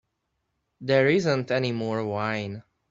There 0.79 1.09
isn't 1.09 1.51
any 1.51 1.71
more 1.71 2.03
wine. 2.03 2.63